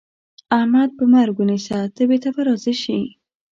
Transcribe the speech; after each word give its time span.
احمد 0.57 0.89
په 0.97 1.03
مرګ 1.13 1.35
ونيسه؛ 1.39 1.79
تبې 1.95 2.17
ته 2.23 2.29
به 2.35 2.41
راضي 2.47 2.75
شي. 2.83 2.99